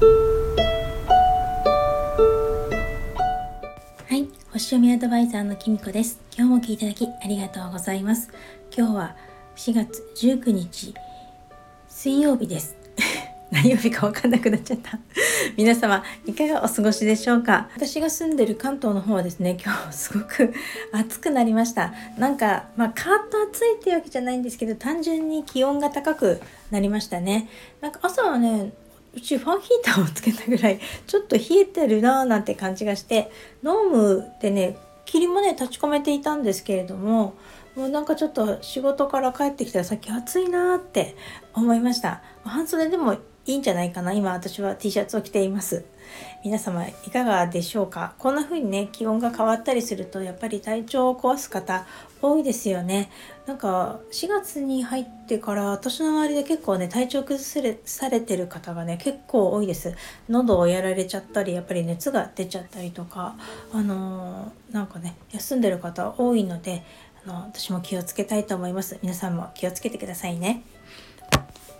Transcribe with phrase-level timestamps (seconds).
[0.00, 0.06] は
[4.10, 6.20] い星読みアドバイザーのきみこです。
[6.36, 8.30] 今日も聞いていただきありがとうございます。
[8.76, 9.16] 今日は
[9.56, 10.94] 4月19日
[11.88, 12.76] 水曜日です。
[13.50, 15.00] 何曜日か分かんなくなっちゃった。
[15.58, 17.68] 皆様いかがお過ごしでしょうか？
[17.74, 20.54] 私が住んでる関東の方はですね今日すごく
[20.94, 21.92] 暑くなりました。
[22.18, 26.40] なんかまあカーッと暑いっていうわけじゃないんですけど単純に気温が高く
[26.70, 27.48] なりましたね。
[27.80, 28.72] なんか朝はね
[29.14, 33.30] うちファンヒーターをつけたぐらいちょっと冷えてるなーなんて感じがして
[33.62, 37.34] ノームでね霧もね立ち込めていたんですけれども
[37.74, 41.16] もうなんかちょっと仕事から帰ってきたらさっき暑いなーって
[41.54, 42.22] 思いました。
[42.44, 43.16] 半袖でも
[43.48, 44.12] いいんじゃないかな。
[44.12, 45.86] 今私は T シャツを着ています。
[46.44, 48.12] 皆様いかがでしょうか？
[48.18, 51.86] こんな風にね気温が変わったりするとやっぱり体調を壊す方
[52.20, 53.10] 多いですよね。
[53.46, 59.94] なんか4月に入ってから私の周りで結構ね体調崩されてる方がね結構多いです。
[60.28, 63.36] 喉をやられちゃったりやっぱり熱が出ちゃったりとか
[63.72, 66.84] あのー、なんかね休んでる方多いので
[67.24, 68.98] あの私も気をつけたいと思います。
[69.00, 70.64] 皆さんも気をつけてくださいね。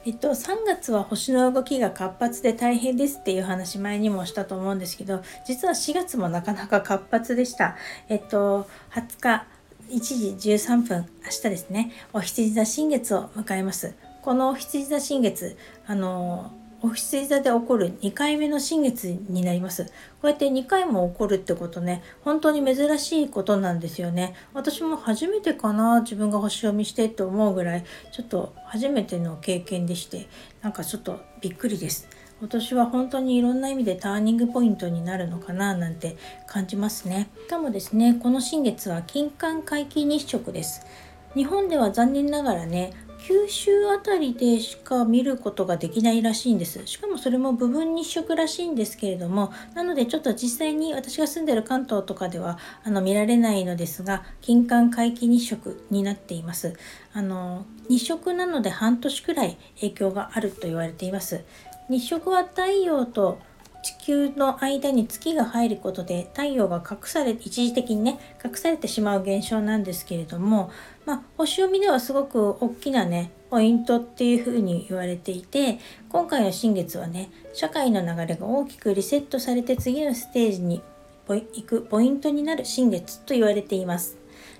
[0.09, 7.77] えっと、3月は星の動きが活発で大変ですっていう話前にもしたと思うんですけど実は4月もなかなか活発でした。
[8.09, 9.47] えっと、20日
[9.91, 10.01] 1
[10.39, 13.93] 時13分明日ですねお羊座新月を迎えます。
[14.23, 19.85] このお羊座新月あのお羊座で起こる2回目の新月になります。
[19.85, 19.91] こ
[20.25, 24.35] うやって2回も起こるってことね、本当に珍しいことなんですよね。
[24.55, 30.29] 私も初めてかな、自分が星読みしてって思うぐらい、ちょっと初めての経験でして、
[30.63, 32.09] なんかちょっとびっくりです。
[32.41, 37.29] 私は本当にいろんな意味でターニングポイントになるのかななんて感じますね。
[37.47, 40.87] しかもですね、この新月は金環皆既日食です。
[41.35, 42.93] 日本では残念ながらね
[43.27, 46.87] 九州あたりでしか見ることができないらしいんです。
[46.87, 56.75] しかもそれも部分日食らしいんですけれども、なのでちょっと実際に私が住んでる関東とかではあの見られないのですが、金環皆既日食になっています。
[57.13, 61.45] あの日食なので半年くらい影響があると言われています。
[61.91, 63.41] 日食は太陽と
[63.83, 70.71] 地球の間に月が入ることで太陽が隠され一時的にね隠されてしまう現象なんですけれども、
[71.07, 75.79] まあ、星読みではすごく大きなねポイントっていうふうに言われていて
[76.09, 80.83] 今回の新月はね社会の流れが大きくリセットされて次のステージに
[81.29, 84.17] 行くポイントになる新月と言われています。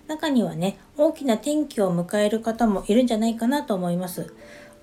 [0.07, 4.35] 中にはね大きな転機を迎える方もいるんじゃないかなと思います。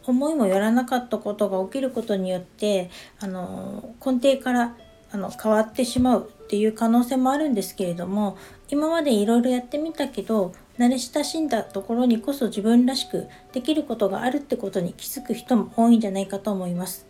[0.07, 2.89] 思いもよらなかったことが起きることによって
[3.19, 4.75] あの根底から
[5.11, 8.37] あの変わってしまうっていう可能性もあるんですけれども
[8.69, 17.07] 今までいろいろやってみたけど慣れ親しんだところにこそ自分らしくできることがあるってことに気づく人も多いんじゃないかと思います。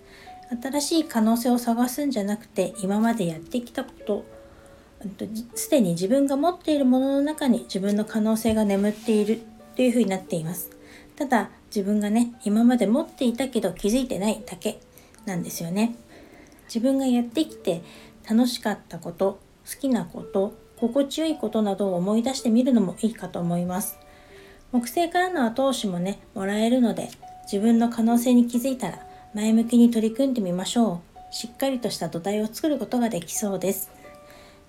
[0.61, 4.25] 新しい可能性を探すんじゃなくて今までやってきたこと
[5.55, 9.41] すでに自分が持っているものの中に自分の可能性が眠っている
[9.75, 10.69] というふうになっています。
[11.15, 14.79] ただ自分がね今まで持っていたけど気づいてないだけ
[15.25, 15.95] なんですよね。
[16.67, 17.83] 自分がやってきて
[18.27, 23.97] 楽しかったこと好きなこと心地よいことなどを思い出してみるのもいいかと思います。
[24.71, 27.09] 木星からの後押しもねもらえるので
[27.43, 31.33] 自分の可能性に気づいたら前向きに取り組んでみましょう。
[31.33, 33.91] しっかりとした土台を作ることができそうです。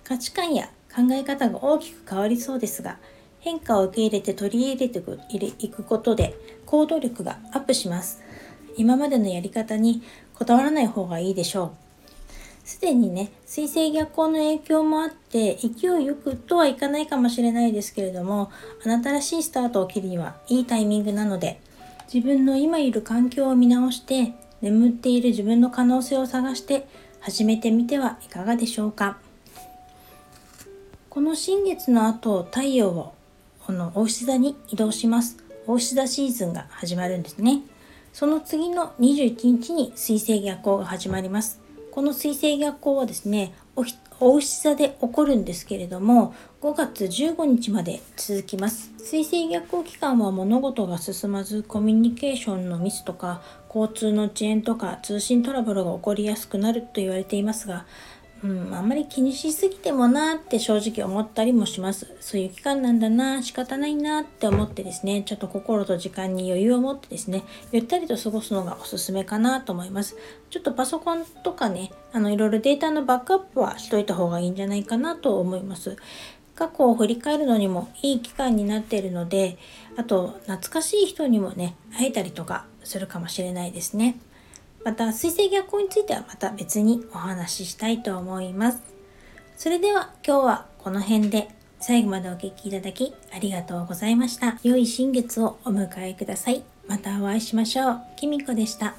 [0.03, 2.97] 価値観や考え方が大きく変わりそうですが
[3.47, 4.99] 変化を受け入れて取り入れて
[5.65, 8.21] いくことで行動力がアップします。
[8.75, 10.01] 今までのやり方に
[10.33, 11.71] こだわらない方がいいでしょう。
[12.67, 18.51] すでにね、水星逆行の影響もあって、勢いよくとはいかないかもしれないですけれども、
[18.83, 21.61] あなたらしいスタートを切るにはいいタイミングなので、
[22.13, 26.85] 自分の今いる環境を見直して、眠っている自分の可能性を探して
[27.21, 29.17] 始めてみてはいかがでしょうか。
[31.09, 33.13] この新月の後、太陽を
[33.67, 35.35] この大牛座に移動します。
[35.67, 37.63] 大牛座シーズンが始まるんですね。
[38.13, 41.59] その次の21日に水星逆行が始まります。
[41.91, 48.93] この水星逆行はですね、お牛座で起こるんですけれども、5月15日まで続きます。
[48.99, 57.85] 水星逆行期間は物事が進まず、コミュニケーションのミスとか、交通の遅延とか、通信トラブルが起こりやすくなると言われていますが、
[58.43, 62.15] うん、あんまり気にしすぎてもなって正直思ったりもします。
[62.19, 70.15] そういう期間なんだな、仕方ないなって思ってですね、ちょっと心と時間に余裕を持ってですね、ゆったりと過ごすのがおすすめかなと思います。
[70.49, 75.97] ちょっとパソコンとかね、あのいろいろデータのバックアップはしといた方がいいんじゃないかなと思います。
[76.55, 79.57] 過去を振り返るのにもいい期間になっているので、
[79.95, 84.17] あと懐かしい人にもね、会えたりとかするかもしれないですね。
[84.83, 88.81] また水星逆行についてはまた別にお話ししたいと思います。
[89.57, 94.59] それでは今日はこの辺で最後までお聴きいただきありがとうございました。
[94.63, 96.63] 良い新月をお迎えください。
[96.87, 98.01] またお会いしましょう。
[98.15, 98.95] きみこでした。